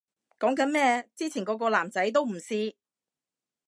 [0.39, 2.73] 講經咩，之前個個男仔都唔試